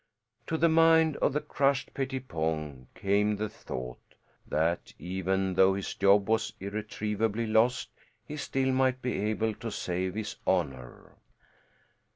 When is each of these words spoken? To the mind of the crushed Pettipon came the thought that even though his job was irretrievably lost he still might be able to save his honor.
To 0.47 0.57
the 0.57 0.67
mind 0.67 1.15
of 1.17 1.31
the 1.33 1.41
crushed 1.41 1.93
Pettipon 1.93 2.87
came 2.95 3.35
the 3.35 3.47
thought 3.49 4.01
that 4.47 4.91
even 4.97 5.53
though 5.53 5.75
his 5.75 5.93
job 5.93 6.27
was 6.27 6.53
irretrievably 6.59 7.45
lost 7.45 7.91
he 8.25 8.35
still 8.35 8.71
might 8.71 9.03
be 9.03 9.13
able 9.19 9.53
to 9.53 9.69
save 9.69 10.15
his 10.15 10.37
honor. 10.47 11.17